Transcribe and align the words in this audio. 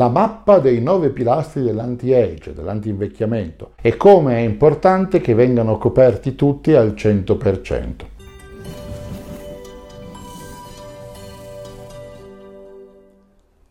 la 0.00 0.08
mappa 0.08 0.60
dei 0.60 0.80
nove 0.80 1.10
pilastri 1.10 1.62
dell'anti-age, 1.62 2.54
dell'anti-invecchiamento 2.54 3.72
e 3.82 3.98
come 3.98 4.36
è 4.36 4.38
importante 4.38 5.20
che 5.20 5.34
vengano 5.34 5.76
coperti 5.76 6.34
tutti 6.34 6.72
al 6.72 6.94
100%. 6.96 7.90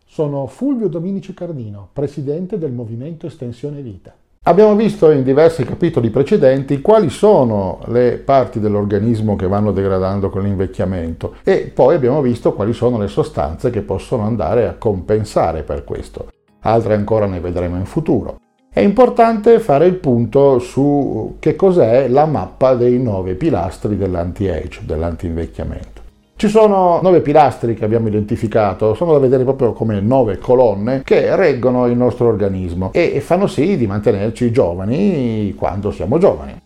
Sono 0.06 0.46
Fulvio 0.46 0.86
Dominici 0.86 1.34
Cardino, 1.34 1.88
presidente 1.92 2.58
del 2.58 2.70
Movimento 2.70 3.26
Estensione 3.26 3.82
Vita. 3.82 4.14
Abbiamo 4.44 4.74
visto 4.74 5.10
in 5.10 5.22
diversi 5.22 5.64
capitoli 5.64 6.08
precedenti 6.08 6.80
quali 6.80 7.10
sono 7.10 7.78
le 7.88 8.16
parti 8.16 8.58
dell'organismo 8.58 9.36
che 9.36 9.46
vanno 9.46 9.70
degradando 9.70 10.30
con 10.30 10.44
l'invecchiamento 10.44 11.34
e 11.44 11.70
poi 11.74 11.94
abbiamo 11.94 12.22
visto 12.22 12.54
quali 12.54 12.72
sono 12.72 12.96
le 12.96 13.08
sostanze 13.08 13.68
che 13.68 13.82
possono 13.82 14.22
andare 14.22 14.66
a 14.66 14.76
compensare 14.78 15.62
per 15.62 15.84
questo. 15.84 16.28
Altre 16.60 16.94
ancora 16.94 17.26
ne 17.26 17.38
vedremo 17.38 17.76
in 17.76 17.84
futuro. 17.84 18.38
È 18.72 18.80
importante 18.80 19.60
fare 19.60 19.84
il 19.84 19.96
punto 19.96 20.58
su 20.58 21.36
che 21.38 21.54
cos'è 21.54 22.08
la 22.08 22.24
mappa 22.24 22.72
dei 22.74 22.98
nove 22.98 23.34
pilastri 23.34 23.98
dell'anti-age, 23.98 24.86
dell'anti-invecchiamento. 24.86 25.99
Ci 26.40 26.48
sono 26.48 27.00
nove 27.02 27.20
pilastri 27.20 27.74
che 27.74 27.84
abbiamo 27.84 28.08
identificato, 28.08 28.94
sono 28.94 29.12
da 29.12 29.18
vedere 29.18 29.44
proprio 29.44 29.74
come 29.74 30.00
nove 30.00 30.38
colonne 30.38 31.02
che 31.04 31.36
reggono 31.36 31.84
il 31.86 31.98
nostro 31.98 32.28
organismo 32.28 32.94
e 32.94 33.20
fanno 33.20 33.46
sì 33.46 33.76
di 33.76 33.86
mantenerci 33.86 34.50
giovani 34.50 35.52
quando 35.54 35.90
siamo 35.90 36.16
giovani. 36.16 36.56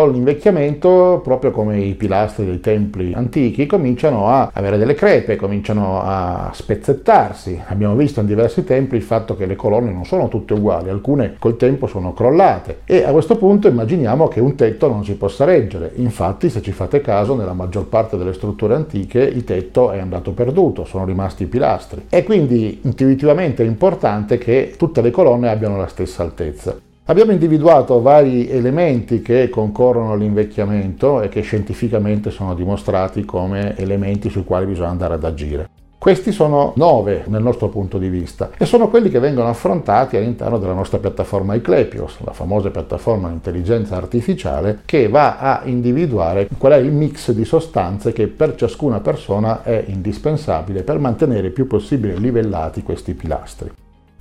Con 0.00 0.12
l'invecchiamento, 0.12 1.20
proprio 1.22 1.50
come 1.50 1.78
i 1.78 1.94
pilastri 1.94 2.46
dei 2.46 2.58
templi 2.58 3.12
antichi, 3.12 3.66
cominciano 3.66 4.28
a 4.28 4.48
avere 4.50 4.78
delle 4.78 4.94
crepe, 4.94 5.36
cominciano 5.36 6.00
a 6.00 6.50
spezzettarsi. 6.54 7.60
Abbiamo 7.66 7.94
visto 7.96 8.20
in 8.20 8.26
diversi 8.26 8.64
templi 8.64 8.96
il 8.96 9.02
fatto 9.02 9.36
che 9.36 9.44
le 9.44 9.56
colonne 9.56 9.92
non 9.92 10.06
sono 10.06 10.28
tutte 10.28 10.54
uguali, 10.54 10.88
alcune 10.88 11.34
col 11.38 11.58
tempo 11.58 11.86
sono 11.86 12.14
crollate 12.14 12.78
e 12.86 13.04
a 13.04 13.10
questo 13.10 13.36
punto 13.36 13.68
immaginiamo 13.68 14.26
che 14.28 14.40
un 14.40 14.54
tetto 14.54 14.88
non 14.88 15.04
si 15.04 15.16
possa 15.16 15.44
reggere. 15.44 15.92
Infatti, 15.96 16.48
se 16.48 16.62
ci 16.62 16.72
fate 16.72 17.02
caso, 17.02 17.34
nella 17.34 17.52
maggior 17.52 17.84
parte 17.84 18.16
delle 18.16 18.32
strutture 18.32 18.74
antiche 18.76 19.20
il 19.20 19.44
tetto 19.44 19.90
è 19.90 19.98
andato 19.98 20.32
perduto, 20.32 20.86
sono 20.86 21.04
rimasti 21.04 21.42
i 21.42 21.46
pilastri. 21.46 22.06
E 22.08 22.22
quindi 22.22 22.80
intuitivamente 22.84 23.62
è 23.62 23.66
importante 23.66 24.38
che 24.38 24.72
tutte 24.78 25.02
le 25.02 25.10
colonne 25.10 25.50
abbiano 25.50 25.76
la 25.76 25.88
stessa 25.88 26.22
altezza. 26.22 26.88
Abbiamo 27.10 27.32
individuato 27.32 28.00
vari 28.00 28.48
elementi 28.48 29.20
che 29.20 29.48
concorrono 29.48 30.12
all'invecchiamento 30.12 31.22
e 31.22 31.28
che 31.28 31.40
scientificamente 31.40 32.30
sono 32.30 32.54
dimostrati 32.54 33.24
come 33.24 33.76
elementi 33.76 34.30
sui 34.30 34.44
quali 34.44 34.66
bisogna 34.66 34.90
andare 34.90 35.14
ad 35.14 35.24
agire. 35.24 35.68
Questi 35.98 36.30
sono 36.30 36.72
nove 36.76 37.24
nel 37.26 37.42
nostro 37.42 37.68
punto 37.68 37.98
di 37.98 38.08
vista 38.08 38.50
e 38.56 38.64
sono 38.64 38.88
quelli 38.88 39.08
che 39.10 39.18
vengono 39.18 39.48
affrontati 39.48 40.16
all'interno 40.16 40.58
della 40.58 40.72
nostra 40.72 40.98
piattaforma 40.98 41.56
Eclepios, 41.56 42.18
la 42.20 42.32
famosa 42.32 42.70
piattaforma 42.70 43.26
di 43.26 43.34
intelligenza 43.34 43.96
artificiale 43.96 44.82
che 44.84 45.08
va 45.08 45.38
a 45.38 45.62
individuare 45.64 46.46
qual 46.56 46.74
è 46.74 46.76
il 46.76 46.92
mix 46.92 47.32
di 47.32 47.44
sostanze 47.44 48.12
che 48.12 48.28
per 48.28 48.54
ciascuna 48.54 49.00
persona 49.00 49.64
è 49.64 49.82
indispensabile 49.88 50.84
per 50.84 51.00
mantenere 51.00 51.48
il 51.48 51.52
più 51.52 51.66
possibile 51.66 52.14
livellati 52.14 52.84
questi 52.84 53.14
pilastri. 53.14 53.70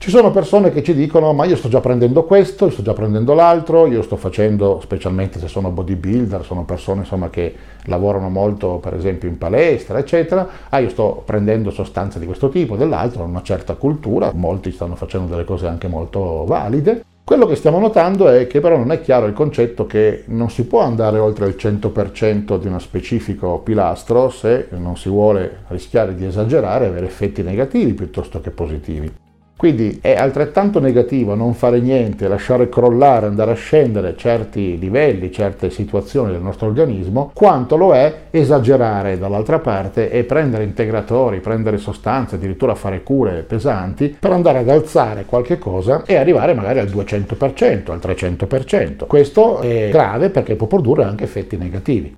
Ci 0.02 0.12
sono 0.12 0.32
persone 0.32 0.72
che 0.72 0.82
ci 0.82 0.94
dicono 0.94 1.34
ma 1.34 1.44
io 1.44 1.58
sto 1.58 1.68
già 1.68 1.82
prendendo 1.82 2.24
questo, 2.24 2.68
io 2.68 2.72
sto 2.72 2.82
già 2.82 2.94
prendendo 2.94 3.34
l'altro, 3.34 3.86
io 3.86 4.02
sto 4.02 4.16
facendo, 4.16 4.80
specialmente 4.82 5.40
se 5.40 5.50
sono 5.50 5.72
bodybuilder, 5.72 6.46
sono 6.46 6.64
persone 6.64 7.02
insomma, 7.02 7.30
che 7.30 7.54
lavorano 7.84 8.30
molto 8.30 8.78
per 8.78 8.94
esempio 8.94 9.28
in 9.28 9.38
palestra, 9.38 10.00
eccetera, 10.00 10.48
ah 10.70 10.80
io 10.80 10.88
sto 10.88 11.22
prendendo 11.26 11.70
sostanze 11.70 12.18
di 12.18 12.26
questo 12.26 12.48
tipo, 12.48 12.78
dell'altro, 12.78 13.24
una 13.24 13.42
certa 13.42 13.74
cultura, 13.74 14.32
molti 14.34 14.72
stanno 14.72 14.96
facendo 14.96 15.32
delle 15.32 15.44
cose 15.44 15.68
anche 15.68 15.90
molto 15.90 16.46
valide. 16.46 17.04
Quello 17.26 17.46
che 17.46 17.56
stiamo 17.56 17.78
notando 17.78 18.30
è 18.30 18.48
che 18.48 18.62
però 18.62 18.78
non 18.78 18.94
è 18.94 19.02
chiaro 19.02 19.26
il 19.26 19.34
concetto 19.34 19.86
che 19.86 20.24
non 20.28 20.50
si 20.50 20.64
può 20.64 20.80
andare 20.80 21.20
oltre 21.20 21.46
il 21.48 21.58
100% 21.60 22.58
di 22.58 22.68
uno 22.68 22.80
specifico 22.80 23.60
pilastro 23.60 24.30
se 24.30 24.70
non 24.70 24.96
si 24.96 25.10
vuole 25.10 25.64
rischiare 25.68 26.16
di 26.16 26.26
esagerare 26.26 26.86
e 26.86 26.88
avere 26.88 27.06
effetti 27.06 27.44
negativi 27.44 27.94
piuttosto 27.94 28.40
che 28.40 28.50
positivi. 28.50 29.28
Quindi 29.60 30.00
è 30.02 30.14
altrettanto 30.14 30.80
negativo 30.80 31.36
non 31.36 31.54
fare 31.54 31.82
niente, 31.82 32.30
lasciare 32.30 32.70
crollare, 32.70 33.26
andare 33.26 33.52
a 33.52 33.56
scendere 33.56 34.16
certi 34.16 34.80
livelli, 34.80 35.34
certe 35.34 35.70
situazioni 35.70 36.32
del 36.32 36.40
nostro 36.40 36.68
organismo, 36.68 37.32
quanto 37.34 37.76
lo 37.76 37.94
è 37.94 38.28
esagerare 38.30 39.18
dall'altra 39.18 39.60
parte 39.60 40.12
e 40.12 40.24
prendere 40.24 40.64
integratori, 40.64 41.42
prendere 41.42 41.78
sostanze, 41.78 42.36
addirittura 42.36 42.74
fare 42.74 43.04
cure 43.04 43.42
pesanti 43.42 44.16
per 44.18 44.32
andare 44.32 44.60
ad 44.60 44.70
alzare 44.70 45.26
qualche 45.26 45.58
cosa 45.58 46.04
e 46.06 46.16
arrivare 46.16 46.54
magari 46.54 46.80
al 46.80 46.88
200%, 46.88 47.92
al 47.92 48.00
300%. 48.02 49.08
Questo 49.08 49.60
è 49.60 49.90
grave 49.92 50.30
perché 50.30 50.56
può 50.56 50.68
produrre 50.68 51.04
anche 51.04 51.26
effetti 51.26 51.58
negativi. 51.58 52.16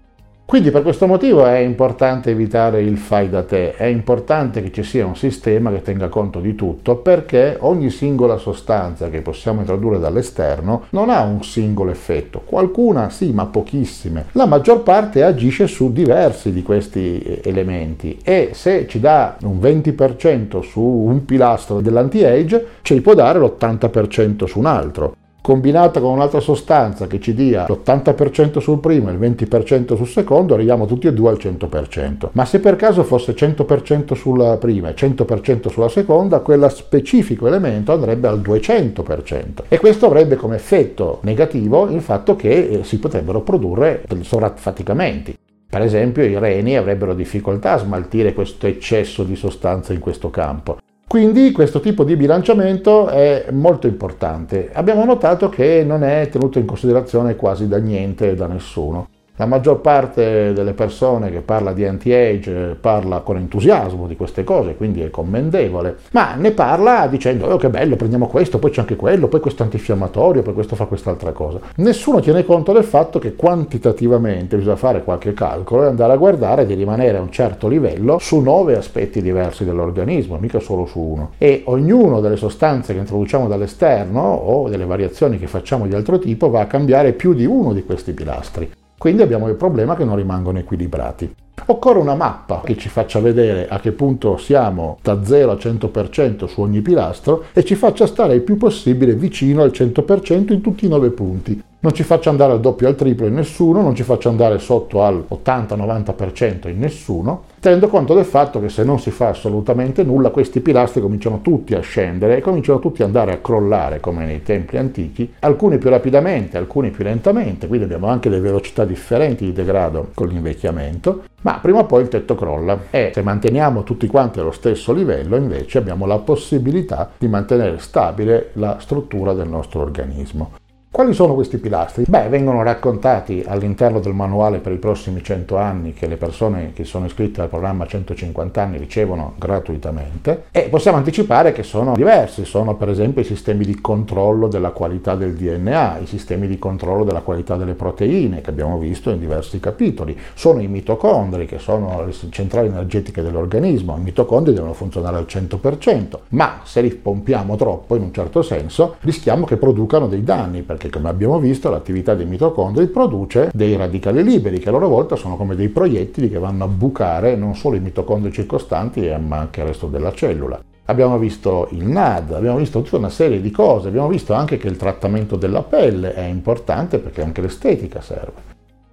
Quindi 0.52 0.70
per 0.70 0.82
questo 0.82 1.08
motivo 1.08 1.46
è 1.46 1.60
importante 1.60 2.32
evitare 2.32 2.82
il 2.82 2.98
fai 2.98 3.30
da 3.30 3.42
te, 3.44 3.74
è 3.74 3.86
importante 3.86 4.62
che 4.62 4.70
ci 4.74 4.84
sia 4.84 5.06
un 5.06 5.16
sistema 5.16 5.72
che 5.72 5.82
tenga 5.82 6.10
conto 6.10 6.42
di 6.42 6.56
tutto 6.56 6.98
perché 6.98 7.56
ogni 7.62 7.90
singola 7.90 8.36
sostanza 8.36 9.10
che 9.10 9.22
possiamo 9.22 9.62
introdurre 9.62 9.98
dall'esterno 9.98 10.88
non 10.90 11.10
ha 11.10 11.22
un 11.22 11.42
singolo 11.42 11.90
effetto, 11.90 12.42
qualcuna 12.44 13.10
sì 13.10 13.32
ma 13.32 13.46
pochissime, 13.46 14.26
la 14.34 14.46
maggior 14.46 14.84
parte 14.84 15.24
agisce 15.24 15.68
su 15.68 15.94
diversi 15.94 16.52
di 16.52 16.64
questi 16.64 17.40
elementi. 17.46 18.20
E 18.22 18.50
se 18.52 18.88
ci 18.90 19.00
dà 19.00 19.38
un 19.44 19.58
20% 19.58 20.60
su 20.60 20.82
un 20.82 21.24
pilastro 21.24 21.80
dell'anti-age 21.80 22.66
ci 22.82 23.00
può 23.00 23.14
dare 23.14 23.40
l'80% 23.40 24.44
su 24.44 24.60
un 24.60 24.66
altro 24.66 25.16
combinata 25.42 26.00
con 26.00 26.12
un'altra 26.12 26.40
sostanza 26.40 27.08
che 27.08 27.20
ci 27.20 27.34
dia 27.34 27.66
l'80% 27.68 28.60
sul 28.60 28.80
primo 28.80 29.10
e 29.10 29.14
il 29.14 29.20
20% 29.20 29.96
sul 29.96 30.08
secondo, 30.08 30.54
arriviamo 30.54 30.86
tutti 30.86 31.08
e 31.08 31.14
due 31.14 31.30
al 31.30 31.38
100%. 31.38 32.30
Ma 32.34 32.46
se 32.46 32.60
per 32.60 32.76
caso 32.76 33.04
fosse 33.04 33.34
100% 33.34 34.14
sulla 34.14 34.58
prima 34.58 34.90
e 34.90 34.94
100% 34.94 35.70
sulla 35.70 35.90
seconda, 35.90 36.40
quel 36.40 36.68
specifico 36.70 37.48
elemento 37.48 37.92
andrebbe 37.92 38.28
al 38.28 38.40
200%. 38.40 39.64
E 39.68 39.80
questo 39.80 40.06
avrebbe 40.06 40.36
come 40.36 40.56
effetto 40.56 41.20
negativo 41.24 41.90
il 41.90 42.02
fatto 42.02 42.36
che 42.36 42.68
eh, 42.68 42.84
si 42.84 43.00
potrebbero 43.00 43.42
produrre 43.42 44.04
sovraffaticamenti. 44.22 45.38
Per 45.68 45.82
esempio 45.82 46.24
i 46.24 46.38
reni 46.38 46.76
avrebbero 46.76 47.14
difficoltà 47.14 47.74
a 47.74 47.78
smaltire 47.78 48.34
questo 48.34 48.68
eccesso 48.68 49.24
di 49.24 49.36
sostanza 49.36 49.94
in 49.94 50.00
questo 50.00 50.30
campo. 50.30 50.78
Quindi 51.12 51.52
questo 51.52 51.82
tipo 51.82 52.06
di 52.06 52.16
bilanciamento 52.16 53.10
è 53.10 53.48
molto 53.52 53.86
importante. 53.86 54.70
Abbiamo 54.72 55.04
notato 55.04 55.50
che 55.50 55.84
non 55.86 56.06
è 56.06 56.30
tenuto 56.32 56.58
in 56.58 56.66
considerazione 56.66 57.36
quasi 57.36 57.68
da 57.68 57.80
niente 57.80 58.30
e 58.30 58.36
da 58.36 58.48
nessuno. 58.48 59.10
La 59.38 59.46
maggior 59.48 59.80
parte 59.80 60.54
delle 60.54 60.74
persone 60.74 61.32
che 61.32 61.40
parla 61.40 61.74
di 61.74 61.84
anti-age 61.86 62.78
parla 62.80 63.22
con 63.22 63.38
entusiasmo 63.38 64.06
di 64.06 64.16
queste 64.16 64.44
cose, 64.44 64.76
quindi 64.76 65.02
è 65.02 65.10
commendevole, 65.10 65.98
ma 66.12 66.36
ne 66.36 66.52
parla 66.52 67.08
dicendo 67.08 67.48
oh 67.48 67.58
che 67.58 67.70
bello, 67.70 67.96
prendiamo 67.96 68.28
questo, 68.28 68.60
poi 68.60 68.70
c'è 68.70 68.82
anche 68.82 68.96
quello, 68.96 69.30
poi 69.30 69.40
questo 69.40 69.64
antinfiammatorio, 69.64 70.44
poi 70.44 70.54
questo 70.54 70.76
fa 70.76 70.86
quest'altra 70.86 71.32
cosa. 71.32 71.60
Nessuno 71.78 72.20
tiene 72.20 72.46
conto 72.46 72.72
del 72.72 72.84
fatto 72.84 73.18
che 73.18 73.34
quantitativamente 73.34 74.58
bisogna 74.58 74.76
fare 74.76 75.04
qualche 75.04 75.34
calcolo 75.34 75.86
e 75.86 75.88
andare 75.88 76.14
a 76.14 76.18
guardare 76.18 76.66
di 76.68 76.76
rimanere 76.76 77.18
a 77.18 77.22
un 77.22 77.32
certo 77.32 77.68
livello 77.68 78.20
su 78.20 78.42
nove 78.42 78.78
aspetti 78.78 79.22
diversi 79.22 79.66
dell'organismo, 79.66 80.38
mica 80.38 80.60
solo 80.60 80.86
su 80.86 81.00
uno. 81.00 81.32
E 81.38 81.64
ognuno 81.66 82.20
delle 82.20 82.38
sostanze 82.38 82.94
che 82.94 83.00
introduciamo 83.00 83.48
dall'esterno 83.48 84.22
o 84.22 84.70
delle 84.70 84.86
variazioni 84.86 85.40
che 85.40 85.48
facciamo 85.48 85.88
di 85.88 85.96
altro 85.96 86.20
tipo 86.20 86.50
va 86.50 86.62
a 86.62 86.68
cambiare 86.68 87.14
più 87.14 87.34
di 87.34 87.46
uno 87.46 87.74
di 87.74 87.84
questi 87.84 88.12
pilastri. 88.12 88.72
Quindi 89.02 89.24
abbiamo 89.24 89.48
il 89.48 89.56
problema 89.56 89.96
che 89.96 90.04
non 90.04 90.16
rimangono 90.16 90.60
equilibrati. 90.60 91.34
Occorre 91.66 91.98
una 91.98 92.14
mappa 92.14 92.62
che 92.64 92.78
ci 92.78 92.88
faccia 92.88 93.20
vedere 93.20 93.68
a 93.68 93.80
che 93.80 93.94
punto 93.94 94.38
siamo 94.38 95.00
da 95.02 95.24
0 95.24 95.50
a 95.50 95.56
100% 95.56 96.46
su 96.46 96.62
ogni 96.62 96.82
pilastro 96.82 97.46
e 97.52 97.64
ci 97.64 97.74
faccia 97.74 98.06
stare 98.06 98.36
il 98.36 98.42
più 98.42 98.58
possibile 98.58 99.16
vicino 99.16 99.64
al 99.64 99.72
100% 99.72 100.54
in 100.54 100.62
tutti 100.62 100.86
i 100.86 100.88
9 100.88 101.10
punti 101.10 101.64
non 101.84 101.94
ci 101.94 102.04
faccia 102.04 102.30
andare 102.30 102.54
al 102.54 102.60
doppio 102.60 102.88
al 102.88 102.96
triplo 102.96 103.26
in 103.26 103.34
nessuno, 103.34 103.82
non 103.82 103.96
ci 103.96 104.04
faccia 104.04 104.30
andare 104.30 104.60
sotto 104.60 105.02
al 105.04 105.26
80-90% 105.28 106.68
in 106.70 106.78
nessuno, 106.78 107.46
tenendo 107.60 107.88
conto 107.88 108.14
del 108.14 108.26
fatto 108.26 108.62
che 108.62 108.70
se 108.70 108.84
non 108.84 109.00
si 109.00 109.10
fa 109.10 109.30
assolutamente 109.30 110.04
nulla 110.04 110.30
questi 110.30 110.60
pilastri 110.62 111.02
cominciano 111.02 111.42
tutti 111.42 111.74
a 111.74 111.80
scendere 111.80 112.38
e 112.38 112.42
cominciano 112.42 112.78
tutti 112.78 113.02
ad 113.02 113.08
andare 113.08 113.34
a 113.34 113.40
crollare 113.40 114.00
come 114.00 114.26
nei 114.26 114.44
templi 114.44 114.78
antichi, 114.78 115.34
alcuni 115.40 115.80
più 115.80 115.90
rapidamente, 115.90 116.58
alcuni 116.58 116.92
più 116.92 117.04
lentamente, 117.04 117.66
quindi 117.66 117.86
abbiamo 117.86 118.08
anche 118.08 118.30
delle 118.30 118.42
velocità 118.42 118.86
differenti 118.86 119.46
di 119.46 119.54
degrado 119.54 120.12
con 120.14 120.28
l'invecchiamento, 120.28 121.24
ma 121.42 121.58
prima 121.60 121.80
o 121.80 121.86
poi 121.86 122.04
il 122.04 122.10
tetto 122.10 122.36
crolla 122.36 122.78
e 122.92 123.10
se 123.12 123.24
manteniamo 123.24 123.82
tutti 123.82 124.06
quanti 124.06 124.40
allo 124.40 124.52
stesso 124.52 124.94
livello 124.94 125.36
invece 125.36 125.80
abbiamo 125.80 126.06
la 126.06 126.20
possibilità 126.20 127.10
di 127.18 127.28
mantenere 127.28 127.80
stabile 127.80 128.52
la 128.54 128.78
struttura 128.80 129.34
del 129.34 129.50
nostro 129.50 129.82
organismo. 129.82 130.61
Quali 131.02 131.16
sono 131.16 131.34
questi 131.34 131.58
pilastri? 131.58 132.04
Beh, 132.08 132.30
vengono 132.30 132.62
raccontati 132.62 133.44
all'interno 133.48 134.00
del 134.00 134.14
manuale 134.14 134.60
per 134.60 134.72
i 134.72 134.78
prossimi 134.78 135.24
100 135.24 135.58
anni 135.58 135.94
che 135.94 136.06
le 136.06 136.16
persone 136.16 136.74
che 136.76 136.84
sono 136.84 137.08
iscritte 137.08 137.42
al 137.42 137.50
programma 137.50 137.88
150 137.88 138.62
anni 138.62 138.78
ricevono 138.78 139.34
gratuitamente 139.40 140.44
e 140.52 140.68
possiamo 140.70 140.98
anticipare 140.98 141.54
che 141.54 141.64
sono 141.64 141.96
diversi, 141.96 142.46
sono 142.46 142.76
per 142.76 142.90
esempio 142.90 143.24
i 143.24 143.26
sistemi 143.26 143.66
di 143.66 143.82
controllo 143.82 144.48
della 144.48 144.70
qualità 144.70 145.16
del 145.16 145.34
DNA, 145.34 145.98
i 146.04 146.06
sistemi 146.06 146.46
di 146.46 146.60
controllo 146.60 147.04
della 147.04 147.22
qualità 147.22 147.56
delle 147.56 147.74
proteine 147.74 148.42
che 148.42 148.52
abbiamo 148.52 148.78
visto 148.78 149.10
in 149.10 149.18
diversi 149.18 149.60
capitoli, 149.60 150.16
sono 150.36 150.62
i 150.62 150.68
mitocondri 150.68 151.48
che 151.48 151.58
sono 151.58 152.06
le 152.06 152.14
centrali 152.30 152.68
energetiche 152.68 153.24
dell'organismo, 153.24 153.98
i 153.98 154.02
mitocondri 154.02 154.54
devono 154.54 154.74
funzionare 154.74 155.18
al 155.18 155.26
100%, 155.28 156.20
ma 156.30 156.60
se 156.62 156.82
li 156.82 156.92
pompiamo 156.92 157.56
troppo 157.56 157.96
in 157.96 158.04
un 158.04 158.14
certo 158.14 158.44
senso 158.44 158.98
rischiamo 159.00 159.46
che 159.46 159.58
producano 159.58 160.06
dei 160.06 160.24
danni 160.24 160.62
perché 160.62 160.90
come 160.92 161.10
abbiamo 161.10 161.40
visto 161.40 161.72
l'attività 161.72 162.14
dei 162.14 162.28
mitocondri 162.28 162.86
produce 162.86 163.50
dei 163.52 163.76
radicali 163.76 164.24
liberi 164.24 164.60
che 164.60 164.70
a 164.70 164.72
loro 164.72 164.88
volta 164.88 165.16
sono 165.16 165.38
come 165.38 165.56
dei 165.56 165.70
proiettili 165.70 166.30
che 166.30 166.38
vanno 166.38 166.66
a 166.66 166.68
bucare 166.68 167.36
non 167.36 167.56
solo 167.56 167.78
i 167.78 167.80
mitocondri 167.80 168.32
circostanti 168.32 169.12
ma 169.26 169.38
anche 169.38 169.62
il 169.62 169.66
resto 169.66 169.88
della 169.88 170.14
cellula. 170.14 170.62
Abbiamo 170.86 171.18
visto 171.18 171.70
il 171.72 171.86
NAD, 171.86 172.34
abbiamo 172.34 172.58
visto 172.58 172.82
tutta 172.82 172.98
una 172.98 173.10
serie 173.10 173.42
di 173.42 173.50
cose, 173.50 173.88
abbiamo 173.88 174.10
visto 174.10 174.34
anche 174.34 174.58
che 174.58 174.68
il 174.68 174.78
trattamento 174.78 175.38
della 175.38 175.64
pelle 175.64 176.14
è 176.14 176.26
importante 176.26 177.00
perché 177.00 177.24
anche 177.24 177.42
l'estetica 177.42 178.02
serve. 178.02 178.50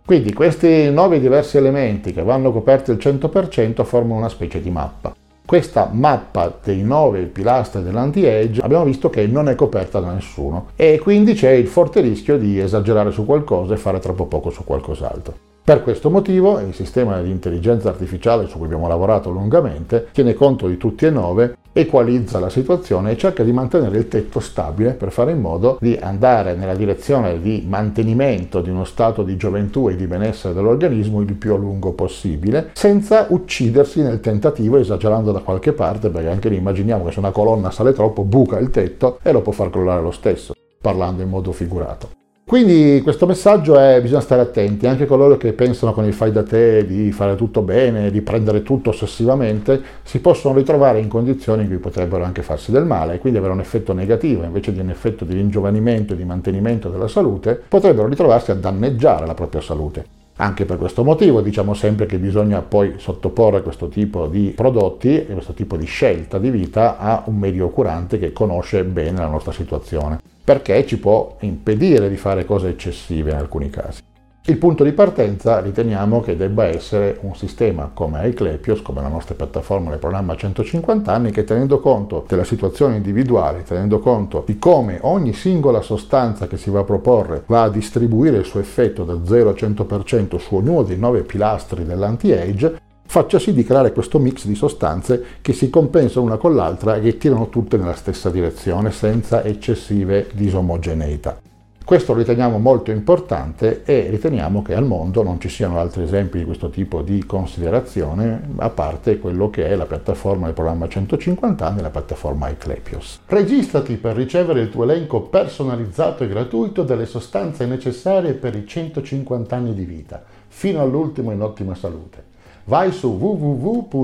Quindi 0.08 0.32
questi 0.32 0.90
nove 0.90 1.20
diversi 1.20 1.58
elementi 1.58 2.14
che 2.14 2.22
vanno 2.22 2.50
coperti 2.50 2.92
al 2.92 2.96
100% 2.96 3.84
formano 3.84 4.16
una 4.16 4.30
specie 4.30 4.62
di 4.62 4.70
mappa. 4.70 5.14
Questa 5.48 5.88
mappa 5.90 6.58
dei 6.62 6.82
nove 6.82 7.22
pilastri 7.22 7.82
dell'anti-age 7.82 8.60
abbiamo 8.60 8.84
visto 8.84 9.08
che 9.08 9.26
non 9.26 9.48
è 9.48 9.54
coperta 9.54 9.98
da 9.98 10.12
nessuno 10.12 10.66
e 10.76 10.98
quindi 10.98 11.32
c'è 11.32 11.52
il 11.52 11.68
forte 11.68 12.02
rischio 12.02 12.36
di 12.36 12.60
esagerare 12.60 13.12
su 13.12 13.24
qualcosa 13.24 13.72
e 13.72 13.78
fare 13.78 13.98
troppo 13.98 14.26
poco 14.26 14.50
su 14.50 14.62
qualcos'altro. 14.62 15.34
Per 15.64 15.82
questo 15.82 16.10
motivo 16.10 16.58
il 16.58 16.74
sistema 16.74 17.22
di 17.22 17.30
intelligenza 17.30 17.88
artificiale 17.88 18.46
su 18.46 18.58
cui 18.58 18.66
abbiamo 18.66 18.88
lavorato 18.88 19.30
lungamente 19.30 20.08
tiene 20.12 20.34
conto 20.34 20.68
di 20.68 20.76
tutti 20.76 21.06
e 21.06 21.10
nove 21.10 21.56
equalizza 21.80 22.40
la 22.40 22.50
situazione 22.50 23.12
e 23.12 23.16
cerca 23.16 23.44
di 23.44 23.52
mantenere 23.52 23.98
il 23.98 24.08
tetto 24.08 24.40
stabile 24.40 24.94
per 24.94 25.12
fare 25.12 25.30
in 25.30 25.40
modo 25.40 25.78
di 25.80 25.96
andare 26.00 26.56
nella 26.56 26.74
direzione 26.74 27.40
di 27.40 27.64
mantenimento 27.68 28.60
di 28.60 28.70
uno 28.70 28.84
stato 28.84 29.22
di 29.22 29.36
gioventù 29.36 29.88
e 29.88 29.94
di 29.94 30.08
benessere 30.08 30.54
dell'organismo 30.54 31.20
il 31.20 31.34
più 31.34 31.54
a 31.54 31.56
lungo 31.56 31.92
possibile, 31.92 32.70
senza 32.72 33.26
uccidersi 33.28 34.02
nel 34.02 34.20
tentativo 34.20 34.76
esagerando 34.76 35.30
da 35.30 35.40
qualche 35.40 35.72
parte, 35.72 36.10
perché 36.10 36.28
anche 36.28 36.48
lì 36.48 36.56
immaginiamo 36.56 37.04
che 37.04 37.12
se 37.12 37.20
una 37.20 37.30
colonna 37.30 37.70
sale 37.70 37.92
troppo 37.92 38.24
buca 38.24 38.58
il 38.58 38.70
tetto 38.70 39.20
e 39.22 39.30
lo 39.30 39.42
può 39.42 39.52
far 39.52 39.70
crollare 39.70 40.02
lo 40.02 40.10
stesso, 40.10 40.54
parlando 40.80 41.22
in 41.22 41.28
modo 41.28 41.52
figurato. 41.52 42.17
Quindi 42.48 43.02
questo 43.02 43.26
messaggio 43.26 43.78
è 43.78 44.00
bisogna 44.00 44.22
stare 44.22 44.40
attenti, 44.40 44.86
anche 44.86 45.04
coloro 45.04 45.36
che 45.36 45.52
pensano 45.52 45.92
con 45.92 46.06
il 46.06 46.14
fai 46.14 46.32
da 46.32 46.42
te 46.42 46.86
di 46.86 47.12
fare 47.12 47.36
tutto 47.36 47.60
bene, 47.60 48.10
di 48.10 48.22
prendere 48.22 48.62
tutto 48.62 48.88
ossessivamente, 48.88 49.82
si 50.02 50.18
possono 50.20 50.54
ritrovare 50.54 50.98
in 50.98 51.08
condizioni 51.08 51.64
in 51.64 51.68
cui 51.68 51.76
potrebbero 51.76 52.24
anche 52.24 52.40
farsi 52.40 52.70
del 52.70 52.86
male 52.86 53.16
e 53.16 53.18
quindi 53.18 53.38
avere 53.38 53.52
un 53.52 53.60
effetto 53.60 53.92
negativo, 53.92 54.44
invece 54.44 54.72
di 54.72 54.80
un 54.80 54.88
effetto 54.88 55.26
di 55.26 55.34
ringiovanimento 55.34 56.14
e 56.14 56.16
di 56.16 56.24
mantenimento 56.24 56.88
della 56.88 57.06
salute, 57.06 57.60
potrebbero 57.68 58.08
ritrovarsi 58.08 58.50
a 58.50 58.54
danneggiare 58.54 59.26
la 59.26 59.34
propria 59.34 59.60
salute. 59.60 60.06
Anche 60.36 60.64
per 60.64 60.78
questo 60.78 61.04
motivo 61.04 61.42
diciamo 61.42 61.74
sempre 61.74 62.06
che 62.06 62.16
bisogna 62.16 62.62
poi 62.62 62.94
sottoporre 62.96 63.60
questo 63.60 63.88
tipo 63.88 64.26
di 64.26 64.54
prodotti 64.56 65.14
e 65.16 65.32
questo 65.34 65.52
tipo 65.52 65.76
di 65.76 65.84
scelta 65.84 66.38
di 66.38 66.48
vita 66.48 66.96
a 66.96 67.24
un 67.26 67.36
medio 67.36 67.68
curante 67.68 68.18
che 68.18 68.32
conosce 68.32 68.84
bene 68.84 69.18
la 69.18 69.26
nostra 69.26 69.52
situazione 69.52 70.36
perché 70.48 70.86
ci 70.86 70.98
può 70.98 71.36
impedire 71.40 72.08
di 72.08 72.16
fare 72.16 72.46
cose 72.46 72.70
eccessive 72.70 73.32
in 73.32 73.36
alcuni 73.36 73.68
casi. 73.68 74.00
Il 74.46 74.56
punto 74.56 74.82
di 74.82 74.92
partenza 74.92 75.60
riteniamo 75.60 76.22
che 76.22 76.38
debba 76.38 76.64
essere 76.64 77.18
un 77.20 77.36
sistema 77.36 77.90
come 77.92 78.22
Eclepios, 78.22 78.80
come 78.80 79.02
la 79.02 79.08
nostra 79.08 79.34
piattaforma 79.34 79.90
del 79.90 79.98
programma 79.98 80.34
150 80.34 81.12
anni, 81.12 81.32
che 81.32 81.44
tenendo 81.44 81.80
conto 81.80 82.24
della 82.26 82.44
situazione 82.44 82.96
individuale, 82.96 83.62
tenendo 83.62 83.98
conto 83.98 84.42
di 84.46 84.58
come 84.58 85.00
ogni 85.02 85.34
singola 85.34 85.82
sostanza 85.82 86.46
che 86.46 86.56
si 86.56 86.70
va 86.70 86.80
a 86.80 86.84
proporre 86.84 87.42
va 87.44 87.64
a 87.64 87.68
distribuire 87.68 88.38
il 88.38 88.46
suo 88.46 88.60
effetto 88.60 89.04
da 89.04 89.18
0 89.22 89.50
a 89.50 89.52
100% 89.52 90.38
su 90.38 90.54
ognuno 90.54 90.82
dei 90.82 90.96
nove 90.96 91.24
pilastri 91.24 91.84
dell'anti-age, 91.84 92.80
faccia 93.10 93.38
sì 93.38 93.54
di 93.54 93.64
creare 93.64 93.92
questo 93.92 94.18
mix 94.18 94.44
di 94.44 94.54
sostanze 94.54 95.24
che 95.40 95.54
si 95.54 95.70
compensano 95.70 96.26
una 96.26 96.36
con 96.36 96.54
l'altra 96.54 96.96
e 96.96 97.00
che 97.00 97.16
tirano 97.16 97.48
tutte 97.48 97.78
nella 97.78 97.94
stessa 97.94 98.28
direzione 98.28 98.90
senza 98.90 99.42
eccessive 99.42 100.28
disomogeneità. 100.34 101.40
Questo 101.82 102.12
lo 102.12 102.18
riteniamo 102.18 102.58
molto 102.58 102.90
importante 102.90 103.82
e 103.84 104.08
riteniamo 104.10 104.60
che 104.60 104.74
al 104.74 104.84
mondo 104.84 105.22
non 105.22 105.40
ci 105.40 105.48
siano 105.48 105.78
altri 105.78 106.02
esempi 106.02 106.36
di 106.36 106.44
questo 106.44 106.68
tipo 106.68 107.00
di 107.00 107.24
considerazione, 107.24 108.50
a 108.56 108.68
parte 108.68 109.18
quello 109.18 109.48
che 109.48 109.66
è 109.66 109.74
la 109.74 109.86
piattaforma 109.86 110.44
del 110.44 110.54
programma 110.54 110.86
150 110.86 111.66
anni, 111.66 111.80
la 111.80 111.88
piattaforma 111.88 112.50
Eclepios. 112.50 113.20
Registrati 113.24 113.96
per 113.96 114.16
ricevere 114.16 114.60
il 114.60 114.68
tuo 114.68 114.82
elenco 114.82 115.22
personalizzato 115.22 116.24
e 116.24 116.28
gratuito 116.28 116.82
delle 116.82 117.06
sostanze 117.06 117.64
necessarie 117.64 118.34
per 118.34 118.54
i 118.54 118.66
150 118.66 119.56
anni 119.56 119.72
di 119.72 119.86
vita, 119.86 120.22
fino 120.46 120.82
all'ultimo 120.82 121.32
in 121.32 121.40
ottima 121.40 121.74
salute 121.74 122.36
vai 122.68 122.92
su 122.92 123.08
www.mev.cx, 123.08 123.94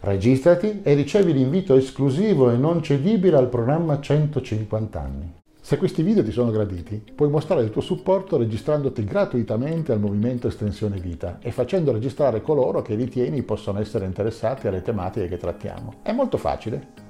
registrati 0.00 0.80
e 0.82 0.94
ricevi 0.94 1.32
l'invito 1.32 1.76
esclusivo 1.76 2.50
e 2.50 2.56
non 2.56 2.82
cedibile 2.82 3.36
al 3.36 3.48
programma 3.48 4.00
150 4.00 5.00
anni. 5.00 5.32
Se 5.60 5.76
questi 5.76 6.02
video 6.02 6.24
ti 6.24 6.32
sono 6.32 6.50
graditi, 6.50 7.00
puoi 7.14 7.30
mostrare 7.30 7.62
il 7.62 7.70
tuo 7.70 7.82
supporto 7.82 8.36
registrandoti 8.36 9.04
gratuitamente 9.04 9.92
al 9.92 10.00
movimento 10.00 10.48
Estensione 10.48 10.98
Vita 10.98 11.38
e 11.40 11.52
facendo 11.52 11.92
registrare 11.92 12.42
coloro 12.42 12.82
che 12.82 12.96
ritieni 12.96 13.44
possono 13.44 13.78
essere 13.78 14.06
interessati 14.06 14.66
alle 14.66 14.82
tematiche 14.82 15.28
che 15.28 15.36
trattiamo. 15.36 15.98
È 16.02 16.10
molto 16.10 16.36
facile. 16.36 17.09